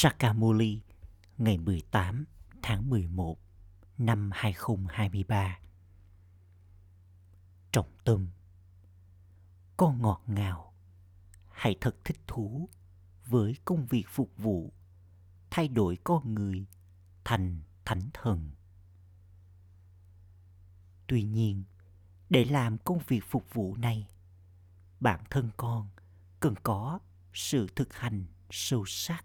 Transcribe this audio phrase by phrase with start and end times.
[0.00, 0.80] Sakamuli
[1.38, 2.24] ngày 18
[2.62, 3.38] tháng 11
[3.98, 5.58] năm 2023.
[7.72, 8.28] Trọng tâm
[9.76, 10.74] Con ngọt ngào
[11.50, 12.68] Hãy thật thích thú
[13.26, 14.72] với công việc phục vụ
[15.50, 16.66] thay đổi con người
[17.24, 18.50] thành thánh thần.
[21.06, 21.64] Tuy nhiên,
[22.30, 24.08] để làm công việc phục vụ này,
[25.00, 25.88] bản thân con
[26.40, 26.98] cần có
[27.32, 29.24] sự thực hành sâu sắc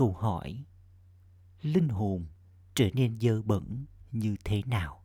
[0.00, 0.64] câu hỏi,
[1.62, 2.26] linh hồn
[2.74, 5.04] trở nên dơ bẩn như thế nào?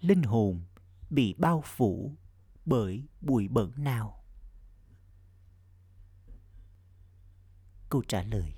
[0.00, 0.64] Linh hồn
[1.10, 2.16] bị bao phủ
[2.64, 4.24] bởi bụi bẩn nào?
[7.90, 8.52] Câu trả lời,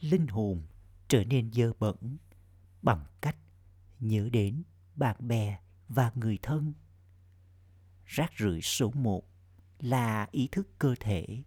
[0.00, 0.62] linh hồn
[1.08, 2.16] trở nên dơ bẩn
[2.82, 3.36] bằng cách
[4.00, 4.62] nhớ đến
[4.94, 6.72] bạn bè và người thân.
[8.04, 9.24] Rác rưởi số một
[9.78, 11.42] là ý thức cơ thể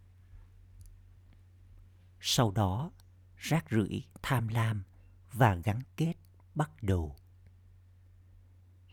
[2.19, 2.91] sau đó,
[3.37, 4.83] rác rưởi, tham lam
[5.33, 6.13] và gắn kết
[6.55, 7.15] bắt đầu.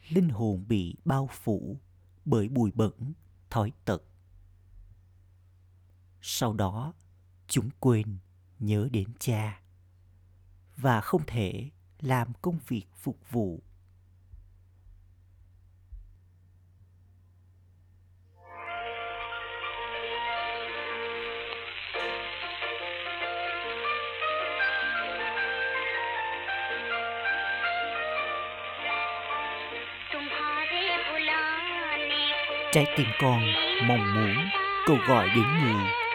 [0.09, 1.81] Linh hồn bị bao phủ
[2.25, 3.13] bởi bụi bẩn,
[3.51, 4.03] thói tật.
[6.21, 6.93] Sau đó,
[7.49, 8.19] chúng quên
[8.59, 9.61] nhớ đến cha
[10.77, 13.63] và không thể làm công việc phục vụ
[32.77, 33.43] trái tim con
[33.89, 34.35] mong muốn
[34.87, 36.06] câu gọi đến người.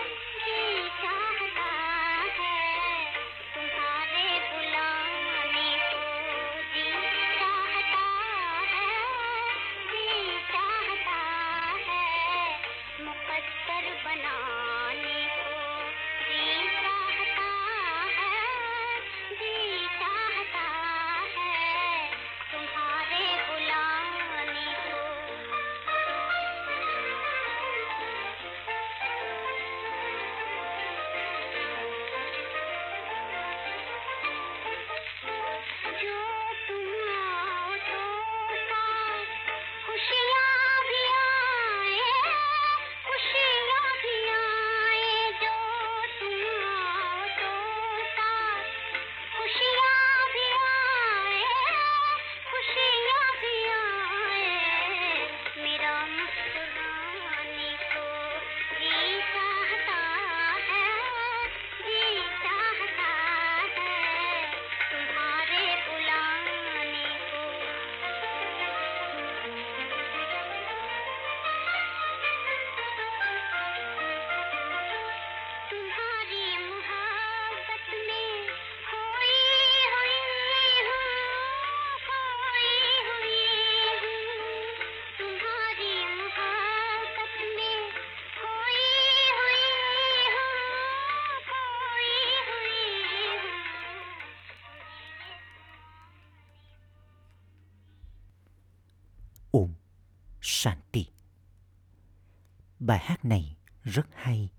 [102.91, 104.50] Bài hát này rất hay.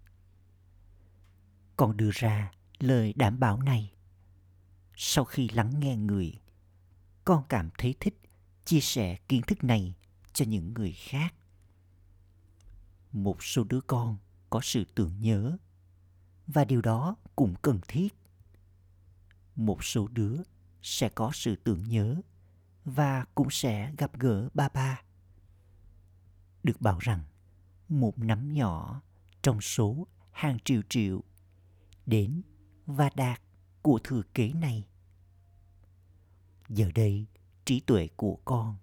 [1.77, 3.93] Con đưa ra lời đảm bảo này.
[4.97, 6.41] Sau khi lắng nghe người,
[7.25, 8.21] con cảm thấy thích
[8.65, 9.95] chia sẻ kiến thức này
[10.33, 11.35] cho những người khác.
[13.13, 14.19] Một số đứa con
[14.51, 15.57] có sự tưởng nhớ
[16.47, 18.15] và điều đó cũng cần thiết.
[19.57, 20.37] Một số đứa
[20.83, 22.21] sẽ có sự tưởng nhớ
[22.85, 25.03] và cũng sẽ gặp gỡ ba ba.
[26.63, 27.21] Được bảo rằng
[28.01, 29.03] một nắm nhỏ
[29.43, 31.23] trong số hàng triệu triệu
[32.07, 32.43] đến
[32.87, 33.41] và đạt
[33.83, 34.87] của thừa kế này.
[36.69, 37.27] Giờ đây,
[37.65, 38.77] trí tuệ của con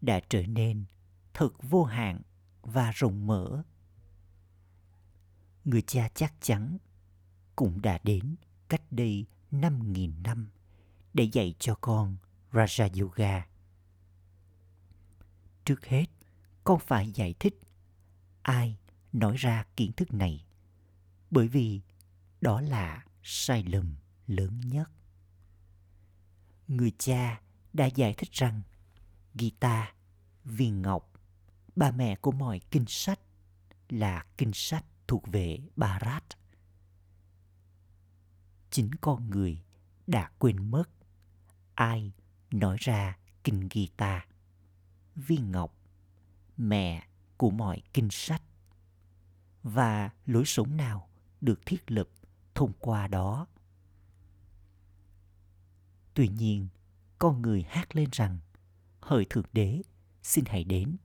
[0.00, 0.84] đã trở nên
[1.34, 2.20] thật vô hạn
[2.62, 3.62] và rộng mở.
[5.64, 6.78] Người cha chắc chắn
[7.56, 8.36] cũng đã đến
[8.68, 10.50] cách đây 5.000 năm
[11.14, 12.16] để dạy cho con
[12.52, 13.46] Raja Yoga.
[15.64, 16.06] Trước hết,
[16.64, 17.60] con phải giải thích
[18.44, 18.78] ai
[19.12, 20.44] nói ra kiến thức này
[21.30, 21.80] bởi vì
[22.40, 23.96] đó là sai lầm
[24.26, 24.90] lớn nhất.
[26.68, 27.40] Người cha
[27.72, 28.62] đã giải thích rằng
[29.34, 29.88] guitar
[30.44, 31.12] viên ngọc,
[31.76, 33.20] bà mẹ của mọi kinh sách
[33.88, 36.24] là kinh sách thuộc về Barat.
[38.70, 39.62] Chính con người
[40.06, 40.90] đã quên mất
[41.74, 42.12] ai
[42.50, 44.22] nói ra kinh guitar
[45.16, 45.76] viên ngọc,
[46.56, 47.06] mẹ
[47.36, 48.42] của mọi kinh sách.
[49.62, 51.08] và lối sống nào
[51.40, 52.08] được thiết lập
[52.54, 53.46] thông qua đó?
[56.14, 56.68] Tuy nhiên,
[57.18, 58.38] con người hát lên rằng,
[59.00, 59.82] hỡi thượng đế,
[60.22, 60.96] xin hãy đến.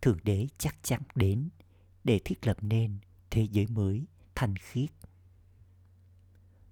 [0.00, 1.48] Thượng đế chắc chắn đến
[2.04, 2.98] để thiết lập nên
[3.30, 4.90] thế giới mới, thanh khiết.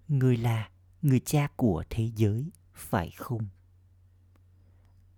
[0.09, 0.71] Người là
[1.03, 3.49] người cha của thế giới, phải không?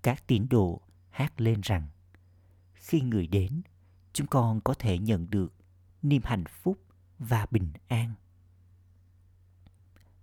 [0.02, 1.88] Các tín đồ hát lên rằng
[2.88, 3.62] khi người đến,
[4.12, 5.52] chúng con có thể nhận được
[6.02, 6.78] niềm hạnh phúc
[7.18, 8.14] và bình an.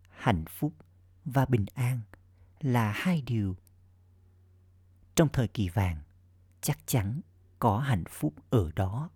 [0.09, 0.73] Hạnh phúc
[1.25, 2.01] và bình an
[2.59, 3.55] là hai điều.
[5.15, 6.01] Trong thời kỳ vàng,
[6.61, 7.21] chắc chắn
[7.59, 9.09] có hạnh phúc ở đó.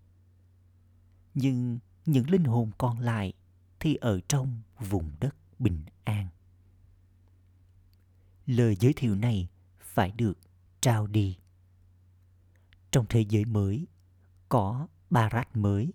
[1.33, 3.33] Nhưng những linh hồn còn lại
[3.79, 6.27] thì ở trong vùng đất bình an.
[8.45, 9.47] Lời giới thiệu này
[9.79, 10.37] phải được
[10.81, 11.37] trao đi
[12.91, 13.87] trong thế giới mới
[14.49, 15.93] có Barat mới,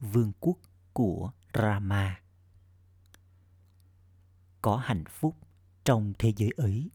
[0.00, 0.58] vương quốc
[0.92, 2.20] của Rama.
[4.62, 5.36] Có hạnh phúc
[5.84, 6.90] trong thế giới ấy.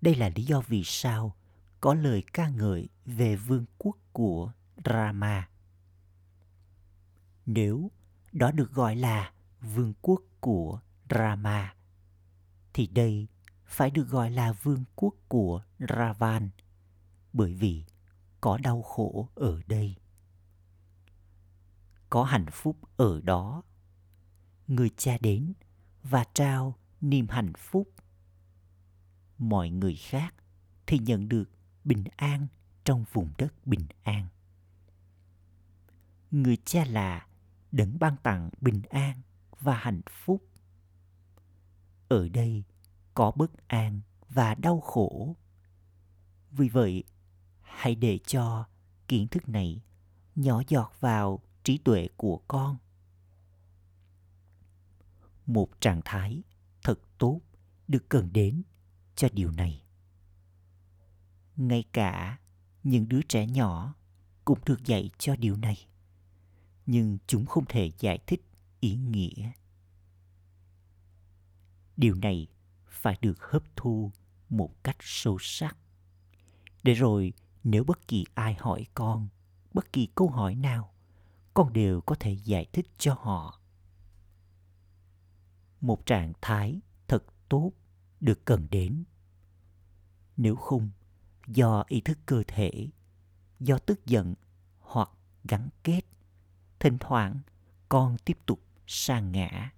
[0.00, 1.36] Đây là lý do vì sao
[1.80, 4.52] có lời ca ngợi về vương quốc của
[4.84, 5.48] Rama.
[7.46, 7.90] Nếu
[8.32, 10.80] đó được gọi là vương quốc của
[11.10, 11.74] Rama,
[12.72, 13.28] thì đây
[13.66, 16.50] phải được gọi là vương quốc của Ravan,
[17.32, 17.84] bởi vì
[18.44, 19.96] có đau khổ ở đây.
[22.10, 23.62] Có hạnh phúc ở đó.
[24.66, 25.52] Người cha đến
[26.02, 27.88] và trao niềm hạnh phúc.
[29.38, 30.34] Mọi người khác
[30.86, 31.50] thì nhận được
[31.84, 32.46] bình an
[32.84, 34.28] trong vùng đất bình an.
[36.30, 37.26] Người cha là
[37.72, 39.20] đấng ban tặng bình an
[39.60, 40.42] và hạnh phúc.
[42.08, 42.64] Ở đây
[43.14, 45.36] có bất an và đau khổ.
[46.50, 47.04] Vì vậy
[47.76, 48.66] hãy để cho
[49.08, 49.82] kiến thức này
[50.34, 52.76] nhỏ giọt vào trí tuệ của con.
[55.46, 56.42] Một trạng thái
[56.82, 57.40] thật tốt
[57.88, 58.62] được cần đến
[59.16, 59.84] cho điều này.
[61.56, 62.38] Ngay cả
[62.82, 63.94] những đứa trẻ nhỏ
[64.44, 65.86] cũng được dạy cho điều này,
[66.86, 68.44] nhưng chúng không thể giải thích
[68.80, 69.52] ý nghĩa.
[71.96, 72.46] Điều này
[72.86, 74.12] phải được hấp thu
[74.48, 75.76] một cách sâu sắc.
[76.82, 77.32] Để rồi
[77.64, 79.28] nếu bất kỳ ai hỏi con,
[79.72, 80.92] bất kỳ câu hỏi nào,
[81.54, 83.60] con đều có thể giải thích cho họ.
[85.80, 87.72] Một trạng thái thật tốt
[88.20, 89.04] được cần đến.
[90.36, 90.90] Nếu không,
[91.46, 92.88] do ý thức cơ thể,
[93.60, 94.34] do tức giận
[94.80, 95.10] hoặc
[95.44, 96.00] gắn kết,
[96.80, 97.40] thỉnh thoảng
[97.88, 99.72] con tiếp tục sa ngã.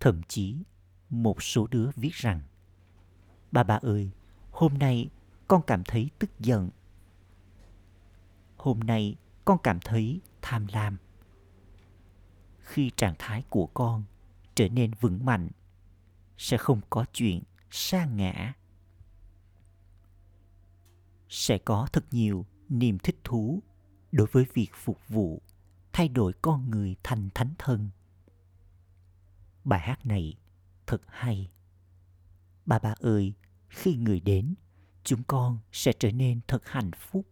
[0.00, 0.62] Thậm chí,
[1.10, 2.40] một số đứa viết rằng
[3.52, 4.10] bà bà ơi,
[4.50, 5.10] hôm nay
[5.48, 6.70] con cảm thấy tức giận.
[8.56, 10.96] Hôm nay con cảm thấy tham lam.
[12.58, 14.04] Khi trạng thái của con
[14.54, 15.48] trở nên vững mạnh,
[16.36, 18.54] sẽ không có chuyện sa ngã.
[21.28, 23.62] Sẽ có thật nhiều niềm thích thú
[24.12, 25.42] đối với việc phục vụ,
[25.92, 27.90] thay đổi con người thành thánh thân
[29.66, 30.34] bài hát này
[30.86, 31.50] thật hay.
[32.66, 33.34] Bà bà ơi,
[33.68, 34.54] khi người đến
[35.06, 37.26] chúng con sẽ trở nên thật hạnh phúc.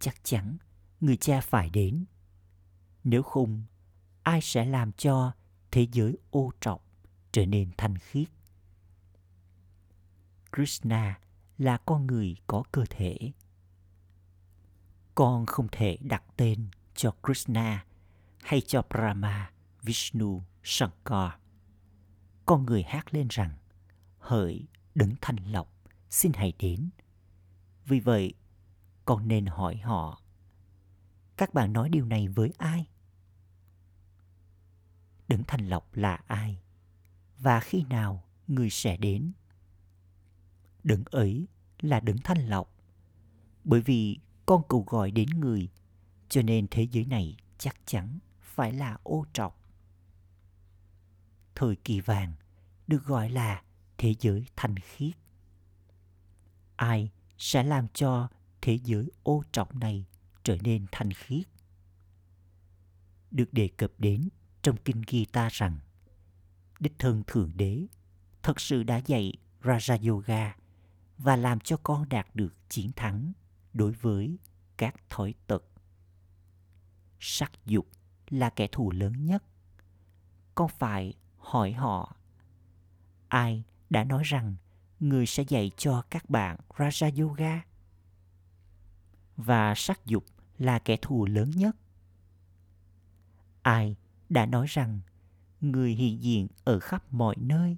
[0.00, 0.56] Chắc chắn
[1.00, 2.04] người cha phải đến.
[3.04, 3.62] Nếu không,
[4.22, 5.32] ai sẽ làm cho
[5.70, 6.84] thế giới ô trọc
[7.32, 8.28] trở nên thanh khiết?
[10.52, 11.18] Krishna
[11.58, 13.32] là con người có cơ thể.
[15.14, 17.84] Con không thể đặt tên cho krishna
[18.42, 21.30] hay cho brahma, vishnu, shankar.
[22.46, 23.56] Con người hát lên rằng,
[24.18, 24.66] hỡi
[24.98, 25.72] đấng thanh lọc
[26.10, 26.90] xin hãy đến.
[27.84, 28.34] Vì vậy,
[29.04, 30.22] con nên hỏi họ,
[31.36, 32.86] các bạn nói điều này với ai?
[35.28, 36.60] Đấng thanh lọc là ai?
[37.38, 39.32] Và khi nào người sẽ đến?
[40.84, 41.46] Đấng ấy
[41.80, 42.74] là đấng thanh lọc
[43.64, 45.68] bởi vì con cầu gọi đến người,
[46.28, 49.60] cho nên thế giới này chắc chắn phải là ô trọc.
[51.54, 52.34] Thời kỳ vàng
[52.86, 53.62] được gọi là
[53.98, 55.14] thế giới thanh khiết
[56.76, 58.28] ai sẽ làm cho
[58.60, 60.06] thế giới ô trọng này
[60.44, 61.46] trở nên thanh khiết
[63.30, 64.28] được đề cập đến
[64.62, 65.78] trong kinh Gita rằng,
[66.80, 67.86] đích thân thượng đế
[68.42, 70.56] thật sự đã dạy Raja Yoga
[71.18, 73.32] và làm cho con đạt được chiến thắng
[73.72, 74.38] đối với
[74.76, 75.64] các thói tật.
[77.20, 77.88] Sắc dục
[78.30, 79.44] là kẻ thù lớn nhất.
[80.54, 82.16] Con phải hỏi họ,
[83.28, 84.56] ai đã nói rằng,
[85.00, 87.62] người sẽ dạy cho các bạn Raja Yoga?
[89.36, 90.24] Và sắc dục
[90.58, 91.76] là kẻ thù lớn nhất.
[93.62, 93.96] Ai
[94.28, 95.00] đã nói rằng,
[95.60, 97.76] người hiện diện ở khắp mọi nơi?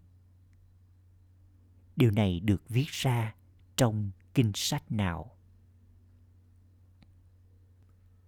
[1.96, 3.34] Điều này được viết ra
[3.76, 5.36] trong kinh sách nào?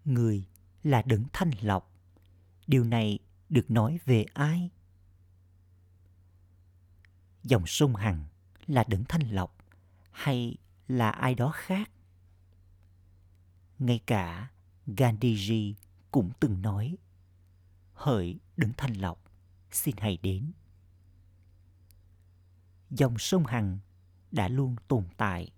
[0.04, 0.44] Người
[0.82, 1.92] là đấng thanh lọc.
[2.66, 4.70] Điều này được nói về ai?
[7.42, 8.25] Dòng sông hằng
[8.66, 9.56] là đấng thanh lọc
[10.11, 10.56] hay
[10.88, 11.90] là ai đó khác?
[13.78, 14.50] Ngay cả
[14.87, 15.75] gandhiji
[16.11, 16.96] cũng từng nói,
[17.94, 19.22] hỡi đấng thanh lọc,
[19.70, 20.52] xin hãy đến.
[22.90, 23.78] Dòng sông hằng
[24.30, 25.50] đã luôn tồn tại.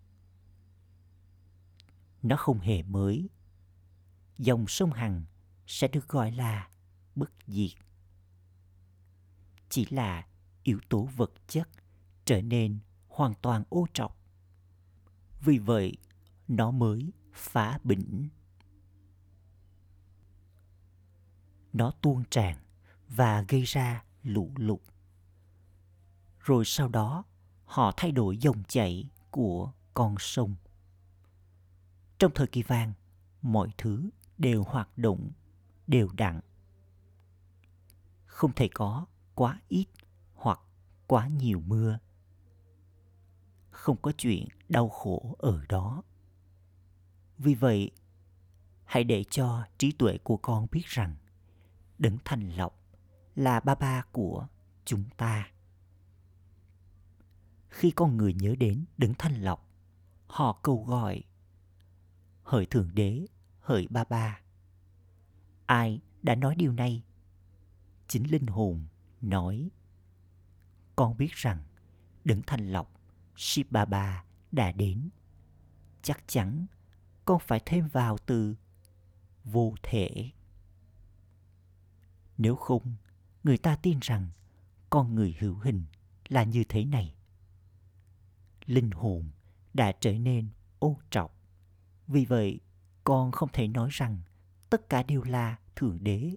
[2.23, 3.29] Nó không hề mới.
[4.39, 5.25] Dòng sông hằng
[5.67, 6.69] sẽ được gọi là
[7.15, 7.71] bất diệt.
[9.69, 10.27] Chỉ là
[10.65, 11.69] yếu tố vật chất
[12.25, 12.79] trở nên
[13.09, 14.19] hoàn toàn ô trọc.
[15.41, 15.97] Vì vậy,
[16.49, 18.29] nó mới phá bỉnh.
[21.73, 22.59] Nó tuôn tràn
[23.09, 24.81] và gây ra lũ lụt.
[26.39, 27.25] Rồi sau đó,
[27.65, 30.55] họ thay đổi dòng chảy của con sông.
[32.19, 32.93] Trong thời kỳ vàng,
[33.43, 35.31] mọi thứ đều hoạt động
[35.87, 36.41] đều đặn.
[38.27, 39.87] Không thể có quá ít
[41.07, 41.99] quá nhiều mưa.
[43.71, 46.03] Không có chuyện đau khổ ở đó.
[47.39, 47.91] Vì vậy
[48.85, 51.17] hãy để cho trí tuệ của con biết rằng
[51.99, 52.81] đấng thành lọc
[53.35, 54.47] là ba ba của
[54.85, 55.51] chúng ta.
[57.69, 59.69] Khi con người nhớ đến đấng thanh lọc,
[60.27, 61.23] họ cầu gọi
[62.43, 63.27] hỡi thượng đế
[63.61, 64.41] hỡi ba ba.
[65.67, 67.05] Ai đã nói điều này?
[68.09, 68.87] Chính linh hồn
[69.21, 69.71] nói
[70.97, 71.63] con biết rằng
[72.25, 72.93] đấng thanh lọc
[73.37, 73.73] ship
[74.53, 75.11] đã đến.
[76.03, 76.67] Chắc chắn
[77.25, 78.55] con phải thêm vào từ
[79.45, 80.31] vô thể.
[82.39, 82.97] Nếu không,
[83.45, 84.31] người ta tin rằng
[84.91, 85.85] con người hữu hình
[86.29, 87.15] là như thế này.
[88.67, 89.31] Linh hồn
[89.75, 90.49] đã trở nên
[90.79, 91.37] ô trọc.
[92.07, 92.61] Vì vậy,
[93.05, 94.19] con không thể nói rằng
[94.71, 96.37] tất cả đều là thượng đế.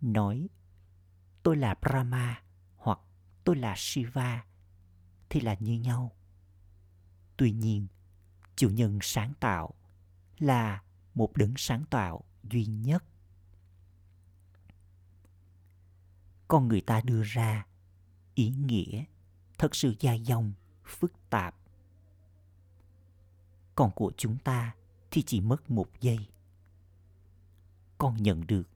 [0.00, 0.48] Nói,
[1.42, 2.41] tôi là brahma
[3.44, 4.44] tôi là shiva,
[5.30, 6.12] thì là như nhau.
[7.36, 7.86] Tuy nhiên,
[8.56, 9.74] chủ nhân sáng tạo
[10.38, 10.82] là
[11.14, 13.04] một đấng sáng tạo duy nhất.
[16.48, 17.66] Con người ta đưa ra
[18.34, 19.04] ý nghĩa
[19.58, 20.52] thật sự dài dòng,
[20.84, 21.54] phức tạp.
[23.74, 24.74] Còn của chúng ta
[25.10, 26.18] thì chỉ mất một giây.
[27.98, 28.68] Con nhận được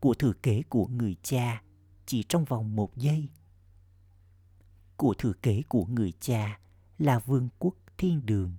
[0.00, 1.62] của thừa kế của người cha
[2.06, 3.28] chỉ trong vòng một giây
[4.96, 6.60] của thừa kế của người cha
[6.98, 8.56] là vương quốc thiên đường.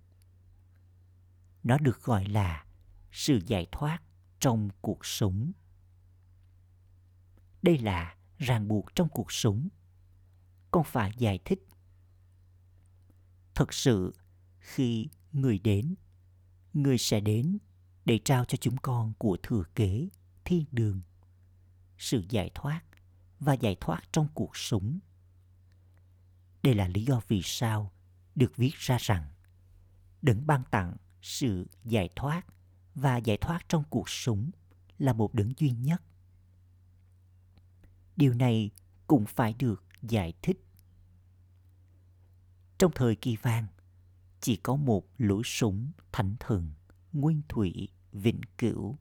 [1.63, 2.65] Nó được gọi là
[3.11, 3.99] sự giải thoát
[4.39, 5.51] trong cuộc sống.
[7.61, 9.67] Đây là ràng buộc trong cuộc sống.
[10.71, 11.59] Con phải giải thích.
[13.55, 14.13] Thật sự,
[14.59, 15.95] khi người đến,
[16.73, 17.57] người sẽ đến
[18.05, 20.09] để trao cho chúng con của thừa kế
[20.45, 21.01] thiên đường.
[21.97, 22.81] Sự giải thoát
[23.39, 24.99] và giải thoát trong cuộc sống
[26.67, 27.91] đây là lý do vì sao
[28.35, 29.29] được viết ra rằng
[30.21, 32.45] đấng ban tặng sự giải thoát
[32.95, 34.51] và giải thoát trong cuộc sống
[34.97, 36.01] là một đấng duy nhất.
[38.15, 38.71] Điều này
[39.07, 40.65] cũng phải được giải thích.
[42.77, 43.67] Trong thời kỳ vàng,
[44.41, 46.71] chỉ có một lỗ súng thánh thần,
[47.13, 48.97] nguyên thủy, vĩnh cửu.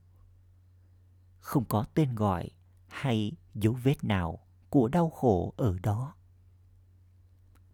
[1.41, 2.51] Không có tên gọi
[2.89, 6.17] hay dấu vết nào của đau khổ ở đó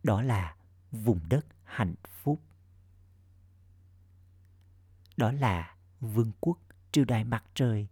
[0.02, 0.56] đó là
[0.90, 2.40] vùng đất hạnh phúc.
[5.16, 6.58] Đó là vương quốc
[6.92, 7.88] triều đại mặt trời.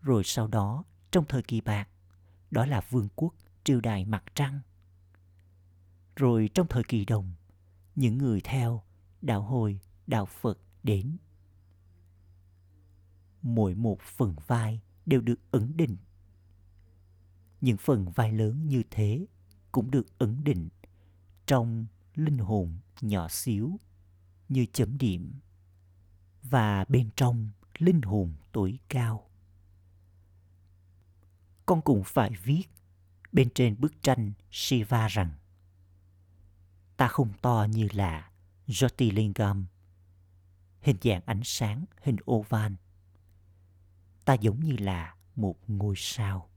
[0.00, 1.88] Rồi sau đó, trong thời kỳ bạc,
[2.50, 3.34] đó là vương quốc
[3.64, 4.60] triều đại mặt trăng.
[6.16, 7.32] Rồi trong thời kỳ đồng,
[7.94, 8.82] những người theo
[9.22, 11.16] đạo hồi, đạo phật đến.
[13.42, 15.96] Mỗi một phần vai đều được ấn định.
[17.60, 19.26] Những phần vai lớn như thế
[19.72, 20.68] cũng được ấn định
[21.46, 23.78] trong linh hồn nhỏ xíu
[24.48, 25.40] như chấm điểm
[26.42, 29.30] và bên trong linh hồn tối cao
[31.66, 32.64] con cũng phải viết
[33.32, 35.30] bên trên bức tranh Shiva rằng
[36.96, 38.30] ta không to như là
[38.66, 39.64] Jyotirlingam,
[40.80, 42.72] hình dạng ánh sáng hình oval.
[44.24, 46.50] Ta giống như là một ngôi sao.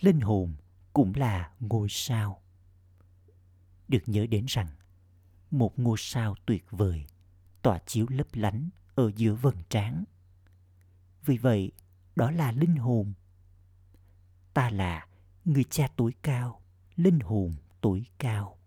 [0.00, 0.54] Linh hồn
[0.92, 2.42] cũng là ngôi sao.
[3.88, 4.68] Được nhớ đến rằng
[5.50, 7.06] một ngôi sao tuyệt vời
[7.62, 10.04] tỏa chiếu lấp lánh ở giữa vầng trán.
[11.24, 11.72] Vì vậy,
[12.16, 13.12] đó là linh hồn.
[14.54, 15.06] Ta là
[15.44, 16.62] người cha tối cao,
[16.96, 18.58] linh hồn tối cao.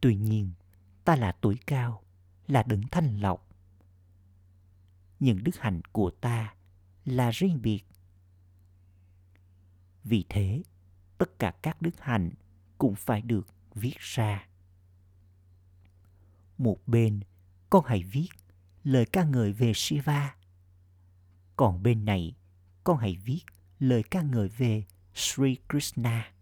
[0.00, 0.52] Tuy nhiên,
[1.04, 2.02] ta là tối cao,
[2.46, 3.48] là đấng thanh lọc.
[5.20, 6.54] Những đức hạnh của ta
[7.04, 7.84] là riêng biệt.
[10.08, 10.62] Vì thế,
[11.18, 12.30] tất cả các đức hạnh
[12.78, 14.48] cũng phải được viết ra.
[16.58, 17.20] Một bên,
[17.70, 18.28] con hãy viết
[18.84, 20.36] lời ca ngợi về Shiva.
[21.56, 22.36] Còn bên này,
[22.84, 23.40] con hãy viết
[23.78, 24.84] lời ca ngợi về
[25.14, 26.32] Sri Krishna.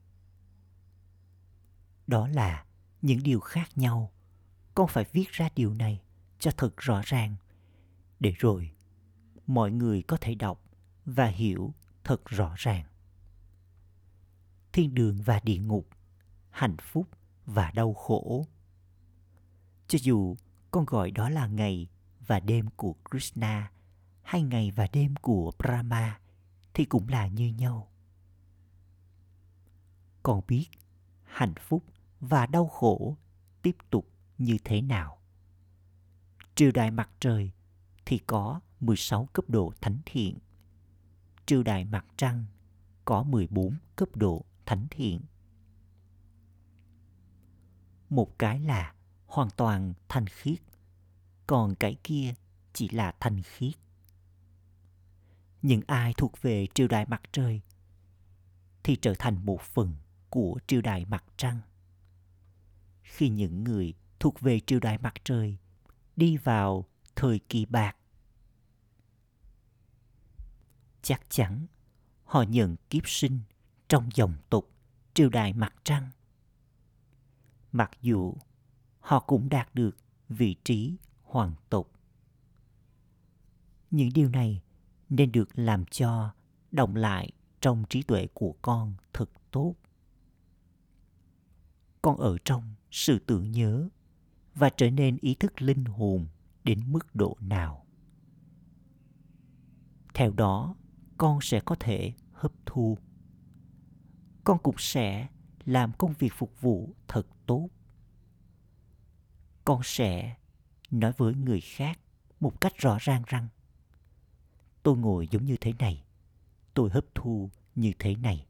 [2.06, 2.64] Đó là
[3.02, 4.12] những điều khác nhau.
[4.74, 6.02] Con phải viết ra điều này
[6.38, 7.36] cho thật rõ ràng
[8.20, 8.72] để rồi
[9.46, 10.62] mọi người có thể đọc
[11.04, 12.84] và hiểu thật rõ ràng.
[14.76, 15.88] Thiên đường và địa ngục,
[16.50, 17.08] hạnh phúc
[17.46, 18.46] và đau khổ.
[19.88, 20.36] Cho dù
[20.70, 21.88] con gọi đó là ngày
[22.26, 23.72] và đêm của Krishna
[24.22, 26.20] hay ngày và đêm của Brahma
[26.74, 27.88] thì cũng là như nhau.
[30.22, 30.66] Con biết
[31.24, 31.84] hạnh phúc
[32.20, 33.16] và đau khổ
[33.62, 35.18] tiếp tục như thế nào.
[36.54, 37.50] Triều đại mặt trời
[38.06, 40.38] thì có 16 cấp độ thánh thiện.
[41.46, 42.44] Triều đại mặt trăng
[43.04, 45.20] có 14 cấp độ thánh thiện.
[48.08, 48.94] Một cái là
[49.26, 50.58] hoàn toàn thanh khiết,
[51.46, 52.34] còn cái kia
[52.72, 53.74] chỉ là thanh khiết.
[55.62, 57.60] Những ai thuộc về triều đại mặt trời
[58.82, 59.94] thì trở thành một phần
[60.30, 61.60] của triều đại mặt trăng.
[63.02, 65.58] Khi những người thuộc về triều đại mặt trời
[66.16, 66.84] đi vào
[67.16, 67.96] thời kỳ bạc
[71.06, 71.66] chắc chắn
[72.24, 73.40] họ nhận kiếp sinh
[73.88, 74.70] trong dòng tục,
[75.14, 76.10] triều đại mặt trăng.
[77.72, 78.34] Mặc dù
[79.00, 79.96] họ cũng đạt được
[80.28, 81.92] vị trí hoàng tục.
[83.90, 84.62] Những điều này
[85.08, 86.34] nên được làm cho
[86.70, 89.74] động lại trong trí tuệ của con thật tốt.
[92.02, 93.88] Con ở trong sự tưởng nhớ
[94.54, 96.26] và trở nên ý thức linh hồn
[96.64, 97.86] đến mức độ nào.
[100.14, 100.76] Theo đó,
[101.18, 102.98] con sẽ có thể hấp thu
[104.46, 105.28] con cũng sẽ
[105.64, 107.68] làm công việc phục vụ thật tốt.
[109.64, 110.36] Con sẽ
[110.90, 112.00] nói với người khác
[112.40, 113.48] một cách rõ ràng rằng,
[114.82, 116.04] tôi ngồi giống như thế này,
[116.74, 118.46] tôi hấp thu như thế này,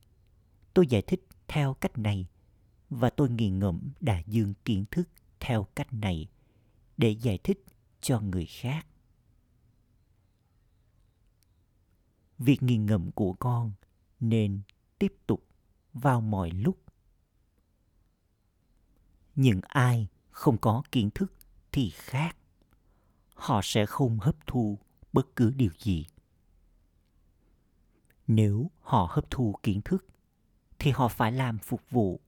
[0.75, 2.27] tôi giải thích theo cách này
[2.91, 5.09] và tôi nghiền ngẫm đại dương kiến thức
[5.41, 6.29] theo cách này
[6.97, 7.65] để giải thích
[8.01, 8.87] cho người khác.
[12.39, 13.73] Việc nghiền ngẫm của con
[14.21, 14.61] nên
[14.99, 15.46] tiếp tục
[15.97, 16.79] vào mọi lúc.
[19.35, 21.35] Những ai không có kiến thức
[21.73, 22.37] thì khác.
[23.35, 24.79] Họ sẽ không hấp thu
[25.13, 26.07] bất cứ điều gì.
[28.27, 30.07] Nếu họ hấp thu kiến thức,
[30.79, 32.21] thì họ phải làm phục vụ.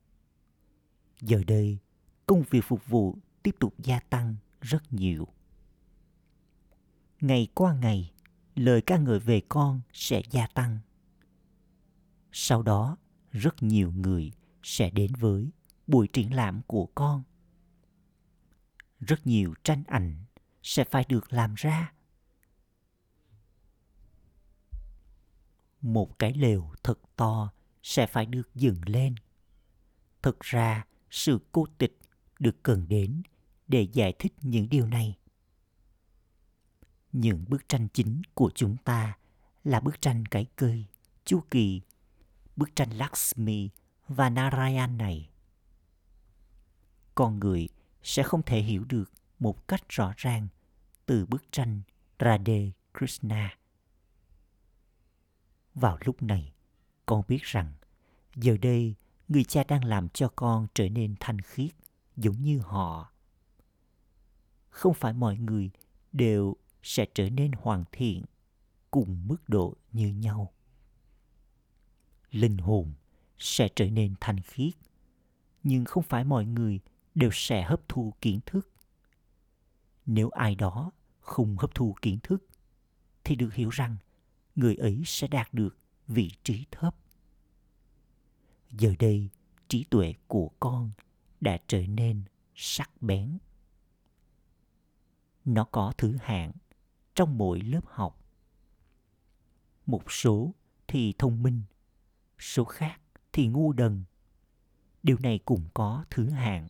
[1.21, 1.79] Giờ đây,
[2.27, 5.29] công việc phục vụ tiếp tục gia tăng rất nhiều.
[7.21, 8.13] Ngày qua ngày,
[8.55, 10.79] lời ca ngợi về con sẽ gia tăng.
[12.33, 12.97] Sau đó
[13.33, 15.51] rất nhiều người sẽ đến với
[15.87, 17.23] buổi triển lãm của con.
[19.01, 20.25] Rất nhiều tranh ảnh
[20.63, 21.93] sẽ phải được làm ra.
[25.81, 29.15] Một cái lều thật to sẽ phải được dựng lên.
[30.23, 31.99] Thực ra, sự cô tịch
[32.39, 33.23] được cần đến
[33.69, 35.19] để giải thích những điều này.
[37.13, 39.19] Những bức tranh chính của chúng ta
[39.65, 40.87] là bức tranh cái cây
[41.25, 41.81] chu kỳ
[42.59, 43.71] bức tranh lakshmi
[44.09, 45.31] và narayan này
[47.19, 47.69] con người
[48.03, 50.49] sẽ không thể hiểu được một cách rõ ràng
[51.07, 51.81] từ bức tranh
[52.21, 53.59] Radhe Krishna.
[55.75, 56.53] Vào lúc này,
[57.07, 57.73] con biết rằng
[58.35, 58.95] giờ đây
[59.29, 61.71] người cha đang làm cho con trở nên thanh khiết
[62.17, 63.13] giống như họ.
[64.71, 65.71] Không phải mọi người
[66.13, 68.25] đều sẽ trở nên hoàn thiện
[68.91, 70.53] cùng mức độ như nhau.
[72.31, 72.93] Linh hồn
[73.39, 74.75] sẽ trở nên thanh khiết,
[75.63, 76.81] nhưng không phải mọi người
[77.15, 78.71] đều sẽ hấp thu kiến thức.
[80.07, 82.47] Nếu ai đó không hấp thu kiến thức,
[83.25, 83.97] thì được hiểu rằng
[84.55, 86.97] người ấy sẽ đạt được vị trí thấp.
[88.71, 89.29] Giờ đây,
[89.69, 90.91] trí tuệ của con
[91.41, 92.23] đã trở nên
[92.55, 93.39] sắc bén.
[95.45, 96.53] Nó có thứ hạng
[97.15, 98.25] trong mỗi lớp học.
[99.87, 100.55] Một số
[100.89, 101.63] thì thông minh,
[102.39, 103.01] số khác
[103.33, 104.05] thì ngu đần.
[105.03, 106.69] Điều này cũng có thứ hạng.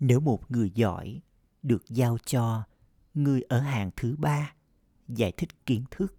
[0.00, 1.20] Nếu một người giỏi
[1.62, 2.64] được giao cho
[3.14, 4.54] người ở hàng thứ ba
[5.08, 6.16] giải thích kiến thức,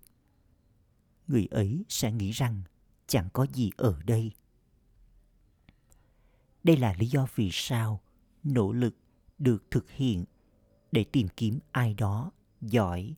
[1.27, 2.61] người ấy sẽ nghĩ rằng
[3.07, 4.31] chẳng có gì ở đây
[6.63, 8.01] đây là lý do vì sao
[8.43, 8.95] nỗ lực
[9.37, 10.25] được thực hiện
[10.91, 13.15] để tìm kiếm ai đó giỏi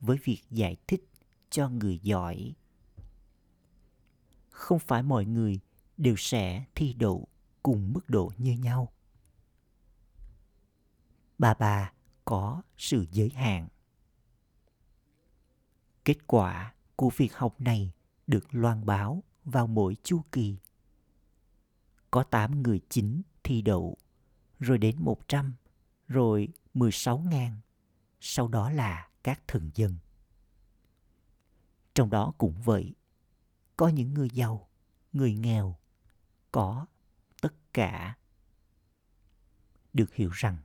[0.00, 1.08] với việc giải thích
[1.50, 2.54] cho người giỏi
[4.62, 5.60] không phải mọi người
[5.96, 7.28] đều sẽ thi đậu
[7.62, 8.92] cùng mức độ như nhau
[11.38, 11.92] bà bà
[12.24, 13.68] có sự giới hạn
[16.04, 17.92] kết quả của việc học này
[18.26, 20.56] được loan báo vào mỗi chu kỳ.
[22.10, 23.96] Có 8 người chính thi đậu,
[24.58, 25.54] rồi đến 100,
[26.08, 27.60] rồi 16 ngàn,
[28.20, 29.96] sau đó là các thần dân.
[31.94, 32.94] Trong đó cũng vậy,
[33.82, 34.68] có những người giàu,
[35.12, 35.76] người nghèo,
[36.52, 36.86] có
[37.40, 38.16] tất cả.
[39.92, 40.56] Được hiểu rằng,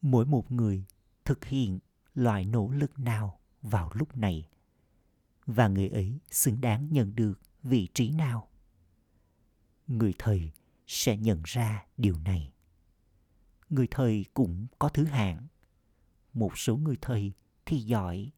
[0.00, 0.84] mỗi một người
[1.24, 1.78] thực hiện
[2.14, 4.48] loại nỗ lực nào vào lúc này
[5.46, 8.48] và người ấy xứng đáng nhận được vị trí nào
[9.86, 10.52] người thầy
[10.86, 12.52] sẽ nhận ra điều này
[13.68, 15.46] người thầy cũng có thứ hạng
[16.32, 17.32] một số người thầy
[17.66, 18.32] thì giỏi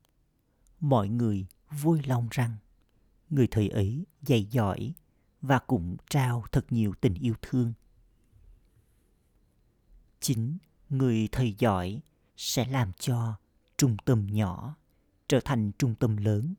[0.80, 2.56] mọi người vui lòng rằng
[3.30, 4.94] người thầy ấy dạy giỏi
[5.42, 7.72] và cũng trao thật nhiều tình yêu thương.
[10.20, 10.58] Chính
[10.90, 12.00] người thầy giỏi
[12.36, 13.34] sẽ làm cho
[13.76, 14.76] trung tâm nhỏ
[15.28, 16.54] trở thành trung tâm lớn.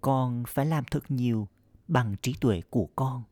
[0.00, 1.48] Con phải làm thật nhiều
[1.88, 3.22] bằng trí tuệ của con.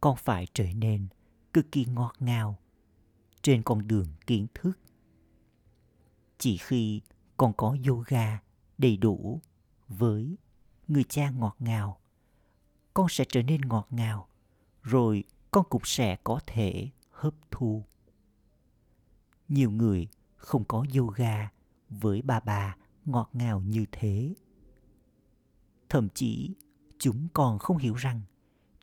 [0.00, 1.08] Con phải trở nên
[1.52, 2.58] cực kỳ ngọt ngào
[3.42, 4.78] trên con đường kiến thức.
[6.38, 7.00] Chỉ khi
[7.36, 8.42] con có yoga
[8.78, 9.40] đầy đủ
[9.88, 10.36] với
[10.88, 12.00] người cha ngọt ngào.
[12.94, 14.28] Con sẽ trở nên ngọt ngào,
[14.82, 17.84] rồi con cũng sẽ có thể hấp thu.
[19.48, 21.50] Nhiều người không có yoga
[21.90, 24.34] với bà bà ngọt ngào như thế.
[25.88, 26.54] Thậm chí,
[26.98, 28.20] chúng còn không hiểu rằng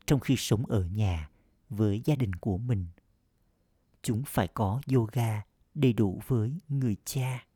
[0.06, 1.30] trong khi sống ở nhà
[1.70, 2.86] với gia đình của mình,
[4.02, 5.42] chúng phải có yoga
[5.74, 7.46] đầy đủ với người cha.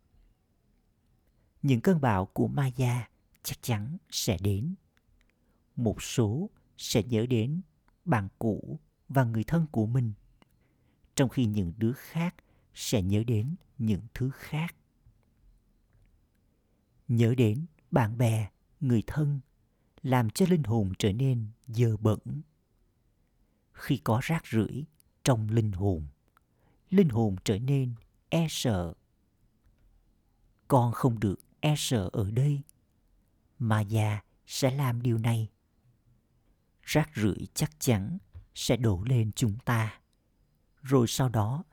[1.63, 3.09] Những cơn bão của maya
[3.47, 4.75] chắc chắn sẽ đến.
[5.77, 7.61] Một số sẽ nhớ đến
[8.05, 10.13] bạn cũ và người thân của mình,
[11.15, 12.35] trong khi những đứa khác
[12.75, 14.75] sẽ nhớ đến những thứ khác.
[17.09, 19.41] Nhớ đến bạn bè, người thân
[20.03, 22.19] làm cho linh hồn trở nên dơ bẩn.
[23.73, 24.85] Khi có rác rưởi
[25.25, 26.07] trong linh hồn
[26.91, 27.95] linh hồn trở nên
[28.29, 28.95] e sợ.
[30.69, 32.63] Con không được e sợ ở đây
[33.59, 35.49] mà già sẽ làm điều này.
[36.83, 38.19] Rác rưởi chắc chắn
[38.55, 40.01] sẽ đổ lên chúng ta.
[40.83, 41.65] Rồi sau đó,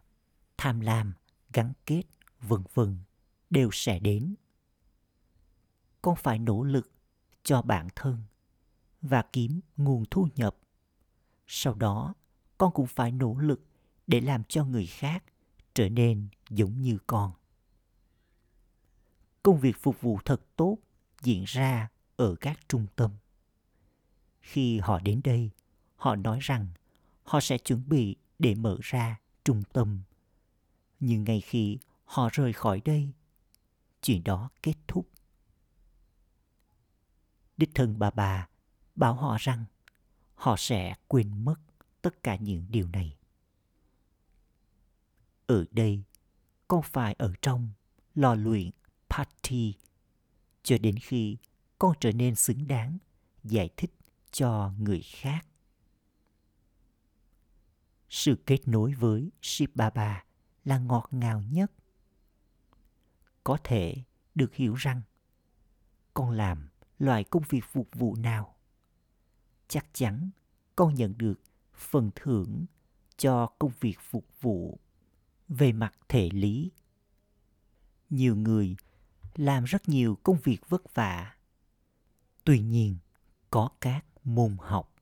[0.57, 1.13] tham lam,
[1.53, 2.03] gắn kết,
[2.41, 2.97] vân vân
[3.49, 4.35] đều sẽ đến.
[6.01, 6.91] Con phải nỗ lực
[7.43, 8.23] cho bản thân
[9.01, 10.57] và kiếm nguồn thu nhập.
[11.47, 12.13] Sau đó,
[12.57, 13.65] con cũng phải nỗ lực
[14.07, 15.23] để làm cho người khác
[15.73, 17.31] trở nên giống như con.
[19.43, 20.77] Công việc phục vụ thật tốt
[21.23, 23.11] diễn ra ở các trung tâm.
[24.41, 25.51] Khi họ đến đây
[25.95, 26.67] họ nói rằng
[27.23, 30.01] họ sẽ chuẩn bị để mở ra trung tâm.
[30.99, 33.11] Nhưng ngay khi họ rời khỏi đây
[34.01, 35.09] chuyện đó kết thúc.
[37.57, 38.47] Đích thân bà bà
[38.95, 39.65] bảo họ rằng
[40.35, 41.55] họ sẽ quên mất
[42.01, 43.17] tất cả những điều này.
[45.47, 46.03] Ở đây,
[46.67, 47.69] con phải ở trong
[48.15, 48.69] lò luyện
[49.09, 49.73] party
[50.63, 51.37] cho đến khi
[51.79, 52.97] con trở nên xứng đáng,
[53.43, 53.91] giải thích
[54.31, 55.45] cho người khác.
[58.09, 60.25] Sự kết nối với Shiv Baba
[60.65, 61.71] là ngọt ngào nhất.
[63.43, 64.03] Có thể
[64.35, 65.01] được hiểu rằng
[66.13, 68.55] con làm loại công việc phục vụ nào
[69.67, 70.29] chắc chắn
[70.75, 71.41] con nhận được
[71.73, 72.65] phần thưởng
[73.17, 74.79] cho công việc phục vụ
[75.47, 76.71] về mặt thể lý
[78.09, 78.75] nhiều người
[79.35, 81.35] làm rất nhiều công việc vất vả.
[82.43, 82.97] Tuy nhiên,
[83.49, 84.93] có các môn học.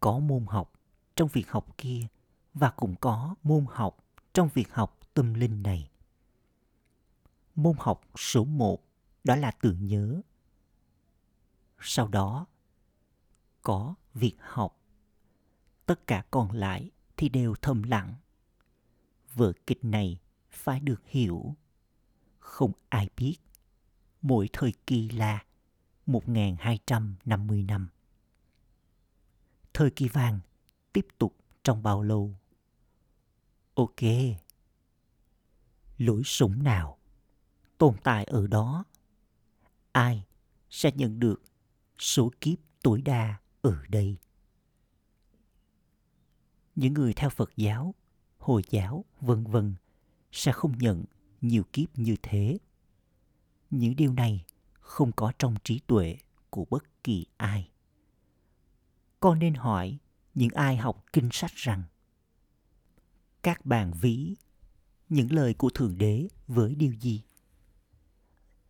[0.00, 0.72] Có môn học
[1.16, 2.06] trong việc học kia
[2.54, 5.90] và cũng có môn học trong việc học tâm linh này.
[7.54, 8.84] Môn học số một
[9.24, 10.20] đó là tưởng nhớ.
[11.80, 12.46] Sau đó,
[13.62, 14.80] có việc học.
[15.86, 18.14] Tất cả còn lại thì đều thầm lặng.
[19.34, 20.18] Vở kịch này
[20.50, 21.54] phải được hiểu
[22.44, 23.36] không ai biết
[24.22, 25.44] mỗi thời kỳ là
[26.06, 27.88] 1250 năm.
[29.74, 30.40] Thời kỳ vàng
[30.92, 32.34] tiếp tục trong bao lâu?
[33.74, 34.00] Ok.
[35.98, 36.98] Lối sống nào
[37.78, 38.84] tồn tại ở đó?
[39.92, 40.24] Ai
[40.70, 41.42] sẽ nhận được
[41.98, 44.16] số kiếp tối đa ở đây?
[46.74, 47.94] Những người theo Phật giáo,
[48.38, 49.74] Hồi giáo, vân vân
[50.32, 51.04] sẽ không nhận
[51.44, 52.58] nhiều kiếp như thế.
[53.70, 54.44] Những điều này
[54.80, 56.16] không có trong trí tuệ
[56.50, 57.70] của bất kỳ ai.
[59.20, 59.98] Con nên hỏi
[60.34, 61.82] những ai học kinh sách rằng
[63.42, 64.34] các bạn ví
[65.08, 67.22] những lời của Thượng Đế với điều gì?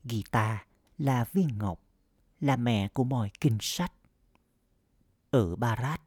[0.04, 0.66] Gita
[0.98, 1.80] là viên ngọc,
[2.40, 3.92] là mẹ của mọi kinh sách.
[5.30, 6.00] Ở Barat,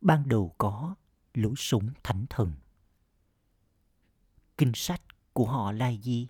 [0.00, 0.94] ban đầu có
[1.34, 2.52] lối sống thánh thần.
[4.58, 5.02] Kinh sách
[5.36, 6.28] của họ là gì?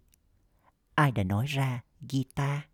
[0.94, 2.66] Ai đã nói ra Gita?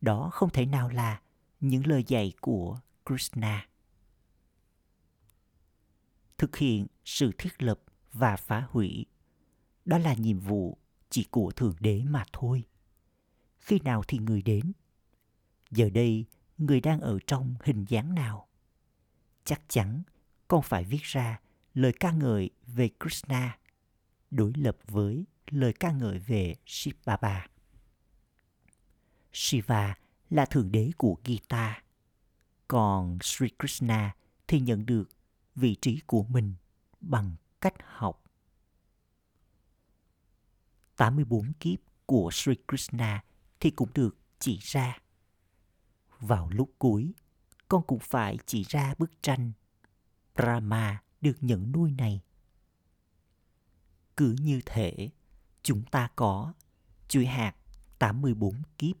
[0.00, 1.20] Đó không thể nào là
[1.60, 3.68] những lời dạy của Krishna.
[6.38, 7.80] Thực hiện sự thiết lập
[8.12, 9.06] và phá hủy,
[9.84, 10.78] đó là nhiệm vụ
[11.10, 12.64] chỉ của Thượng Đế mà thôi.
[13.58, 14.72] Khi nào thì người đến?
[15.70, 16.24] Giờ đây,
[16.58, 18.48] người đang ở trong hình dáng nào?
[19.44, 20.02] Chắc chắn
[20.48, 21.40] con phải viết ra
[21.74, 23.58] lời ca ngợi về Krishna
[24.30, 27.46] đối lập với lời ca ngợi về Shiva.
[29.32, 29.94] Shiva
[30.30, 31.82] là thượng đế của Gita,
[32.68, 34.14] còn Sri Krishna
[34.46, 35.10] thì nhận được
[35.54, 36.54] vị trí của mình
[37.00, 38.24] bằng cách học.
[40.96, 43.24] 84 kiếp của Sri Krishna
[43.60, 44.98] thì cũng được chỉ ra.
[46.20, 47.12] Vào lúc cuối,
[47.68, 49.52] con cũng phải chỉ ra bức tranh
[50.34, 52.20] Brahma được nhận nuôi này.
[54.20, 55.10] Cứ như thể
[55.62, 56.52] chúng ta có
[57.08, 57.54] chuỗi hạt
[57.98, 58.96] 84 kiếp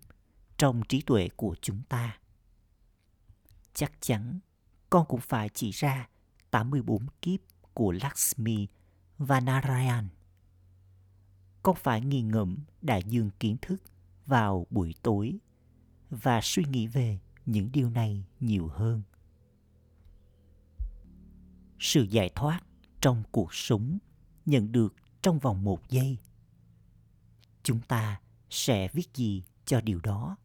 [0.58, 2.18] trong trí tuệ của chúng ta.
[3.74, 4.38] Chắc chắn
[4.90, 6.08] con cũng phải chỉ ra
[6.50, 7.40] 84 kiếp
[7.74, 8.66] của Lakshmi
[9.18, 10.08] và Narayan.
[11.62, 13.82] Con phải nghi ngẫm đại dương kiến thức
[14.26, 15.38] vào buổi tối
[16.10, 19.02] và suy nghĩ về những điều này nhiều hơn.
[21.78, 22.60] Sự giải thoát
[23.00, 23.98] trong cuộc sống
[24.46, 26.18] nhận được trong vòng một giây.
[27.62, 30.36] Chúng ta sẽ viết gì cho điều đó?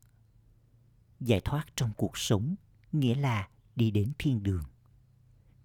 [1.20, 2.56] Giải thoát trong cuộc sống
[2.92, 4.64] nghĩa là đi đến thiên đường.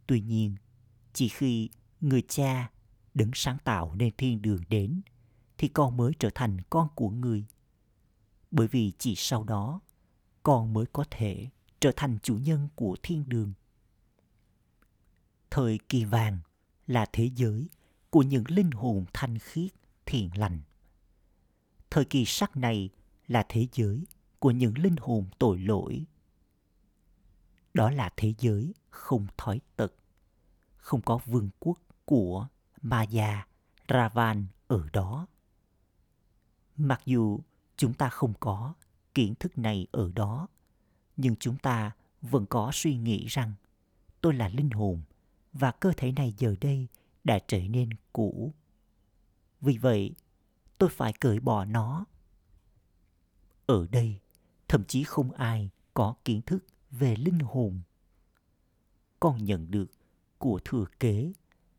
[0.07, 0.57] Tuy nhiên,
[1.12, 1.68] chỉ khi
[2.01, 2.70] người cha
[3.14, 5.01] đứng sáng tạo nên thiên đường đến
[5.59, 7.44] thì con mới trở thành con của người.
[8.51, 9.81] Bởi vì chỉ sau đó
[10.42, 11.49] con mới có thể
[11.81, 13.53] trở thành chủ nhân của thiên đường.
[15.51, 16.38] Thời kỳ vàng
[16.87, 17.68] là thế giới
[18.11, 19.70] của những linh hồn thanh khiết,
[20.07, 20.61] thiện lành.
[21.90, 22.90] Thời kỳ sắc này
[23.29, 24.05] là thế giới
[24.38, 26.05] của những linh hồn tội lỗi.
[27.75, 29.94] Đó là thế giới không thói tật,
[30.77, 32.49] không có vương quốc của
[32.83, 33.46] Maya,
[33.88, 35.27] Ravan ở đó.
[36.77, 37.40] Mặc dù
[37.77, 38.75] chúng ta không có
[39.14, 40.49] kiến thức này ở đó,
[41.16, 41.90] nhưng chúng ta
[42.23, 43.53] vẫn có suy nghĩ rằng
[44.20, 45.03] tôi là linh hồn
[45.53, 46.88] và cơ thể này giờ đây
[47.31, 48.55] đã trở nên cũ.
[49.61, 50.14] Vì vậy,
[50.79, 52.05] tôi phải cởi bỏ nó.
[53.66, 54.21] Ở đây,
[54.69, 57.81] thậm chí không ai có kiến thức về linh hồn.
[59.21, 59.87] Con nhận được
[60.38, 61.33] của thừa kế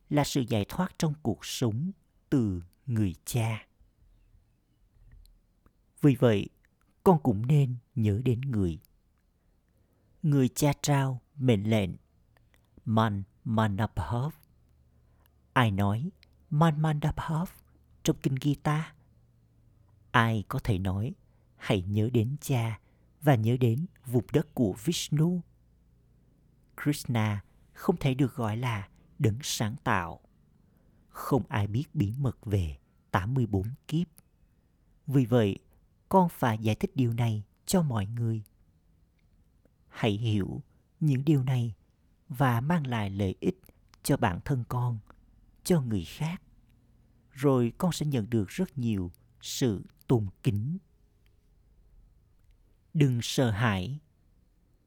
[0.10, 1.92] là sự giải thoát trong cuộc sống
[2.30, 3.68] từ người cha.
[6.02, 6.50] Vì vậy,
[7.04, 8.80] con cũng nên nhớ đến người.
[10.24, 11.92] Người cha trao mệnh lệnh
[12.86, 14.41] Man Manabhav.
[15.54, 16.12] Ai nói
[16.50, 17.00] Man
[18.04, 18.94] trong kinh Gita?
[20.12, 21.14] Ai có thể nói
[21.58, 22.80] hãy nhớ đến cha
[23.22, 25.42] và nhớ đến vùng đất của Vishnu?
[26.84, 28.88] Krishna không thể được gọi là
[29.20, 30.20] đấng sáng tạo.
[31.10, 32.78] Không ai biết bí mật về
[33.12, 34.08] 84 kiếp.
[35.08, 35.58] Vì vậy,
[36.10, 38.44] con phải giải thích điều này cho mọi người.
[39.90, 40.62] Hãy hiểu
[41.00, 41.74] những điều này
[42.30, 43.62] và mang lại lợi ích
[44.04, 45.00] cho bản thân con,
[45.64, 46.42] cho người khác.
[47.32, 50.78] Rồi con sẽ nhận được rất nhiều sự tôn kính.
[52.94, 54.00] Đừng sợ hãi,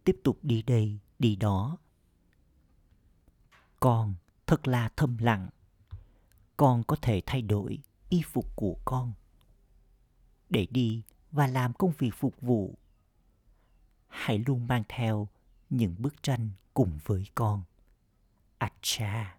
[0.05, 1.79] tiếp tục đi đây, đi đó.
[3.81, 4.15] Con
[4.47, 5.49] thật là thầm lặng.
[6.57, 9.13] Con có thể thay đổi y phục của con
[10.51, 12.79] để đi và làm công việc phục vụ.
[14.09, 15.29] Hãy luôn mang theo
[15.71, 17.63] những bức tranh cùng với con.
[18.59, 19.39] Acha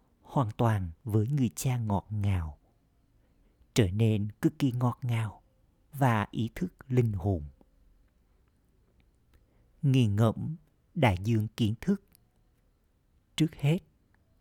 [0.31, 2.57] hoàn toàn với người cha ngọt ngào,
[3.73, 5.41] trở nên cực kỳ ngọt ngào
[5.93, 7.43] và ý thức linh hồn.
[9.81, 10.55] Nghiền ngẫm
[10.95, 12.03] đại dương kiến thức.
[13.35, 13.79] Trước hết,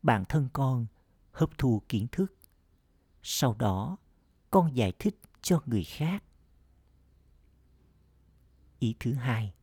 [0.02, 0.86] bản thân con
[1.32, 2.34] hấp thu kiến thức,
[3.22, 3.96] sau đó
[4.50, 6.24] con giải thích cho người khác.
[8.78, 9.54] Ý thứ hai,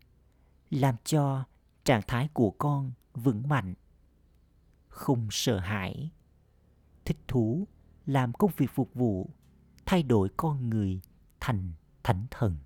[0.70, 1.44] làm cho
[1.84, 3.74] trạng thái của con vững mạnh.
[4.88, 6.12] Không sợ hãi
[7.08, 7.68] thích thú,
[8.06, 9.30] làm công việc phục vụ,
[9.86, 11.02] thay đổi con người
[11.40, 12.58] thành thánh thần.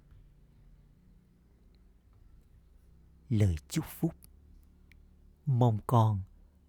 [3.30, 4.16] Lời chúc phúc.
[5.46, 6.22] Mong con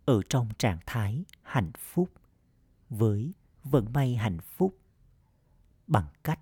[0.05, 2.11] ở trong trạng thái hạnh phúc
[2.89, 3.33] với
[3.65, 4.79] vận may hạnh phúc
[5.87, 6.41] bằng cách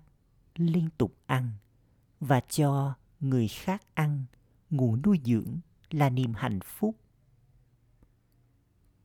[0.55, 1.51] liên tục ăn
[2.19, 4.25] và cho người khác ăn
[4.69, 6.95] nguồn nuôi dưỡng là niềm hạnh phúc.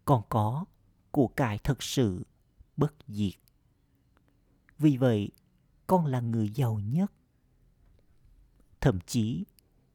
[0.05, 0.65] Còn có
[1.17, 2.27] của cải thật sự
[2.77, 3.35] bất diệt.
[4.79, 5.31] Vì vậy,
[5.87, 7.13] con là người giàu nhất.
[8.81, 9.45] Thậm chí,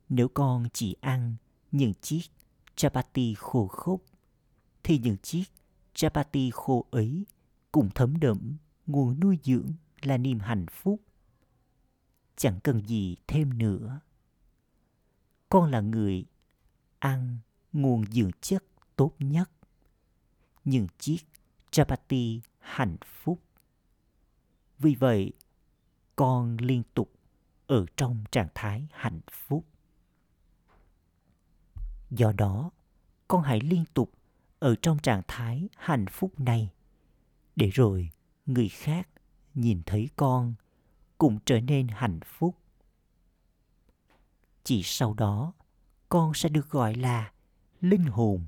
[0.09, 1.35] nếu con chỉ ăn
[1.71, 2.21] những chiếc
[2.75, 4.01] chapati khô khốc,
[4.83, 5.43] thì những chiếc
[5.93, 7.25] chapati khô ấy
[7.71, 8.57] cũng thấm đẫm
[8.87, 11.01] nguồn nuôi dưỡng là niềm hạnh phúc.
[12.37, 13.99] Chẳng cần gì thêm nữa.
[15.49, 16.25] Con là người
[16.99, 17.37] ăn
[17.73, 18.63] nguồn dưỡng chất
[18.95, 19.51] tốt nhất
[20.65, 21.17] những chiếc
[21.71, 23.39] chapati hạnh phúc.
[24.79, 25.33] Vì vậy,
[26.15, 27.11] con liên tục
[27.67, 29.65] ở trong trạng thái hạnh phúc.
[32.09, 32.71] Do đó,
[33.27, 34.11] con hãy liên tục
[34.59, 36.69] ở trong trạng thái hạnh phúc này,
[37.55, 38.09] để rồi
[38.45, 39.07] người khác
[39.53, 40.53] nhìn thấy con
[41.17, 42.57] cũng trở nên hạnh phúc.
[44.63, 45.53] Chỉ sau đó,
[46.09, 47.31] con sẽ được gọi là
[47.81, 48.45] linh hồn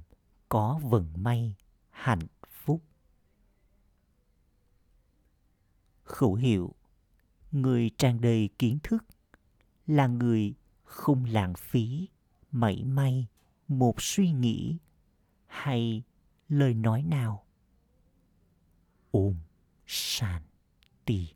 [0.49, 1.56] có vận may
[1.93, 2.82] hạnh phúc.
[6.03, 6.75] Khẩu hiệu,
[7.51, 9.06] người tràn đầy kiến thức
[9.88, 10.53] là người
[10.84, 12.08] không lãng phí
[12.51, 13.27] mảy may
[13.67, 14.77] một suy nghĩ
[15.45, 16.03] hay
[16.49, 17.45] lời nói nào.
[19.12, 19.36] Ôm
[19.86, 21.34] shanti